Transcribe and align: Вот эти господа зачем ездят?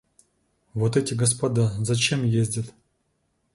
Вот 0.73 0.97
эти 0.97 1.13
господа 1.13 1.73
зачем 1.77 2.23
ездят? 2.25 2.73